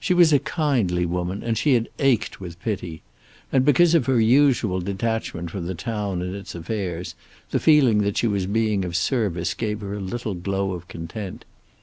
[0.00, 3.02] She was a kindly woman, and she had ached with pity.
[3.52, 7.14] And, because of her usual detachment from the town and its affairs,
[7.50, 11.44] the feeling that she was being of service gave her a little glow of content.